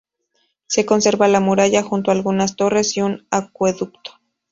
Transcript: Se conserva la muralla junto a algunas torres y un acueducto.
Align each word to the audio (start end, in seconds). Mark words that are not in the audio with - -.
Se 0.65 0.83
conserva 0.83 1.27
la 1.27 1.39
muralla 1.39 1.83
junto 1.83 2.09
a 2.09 2.15
algunas 2.15 2.55
torres 2.55 2.97
y 2.97 3.01
un 3.03 3.27
acueducto. 3.29 4.13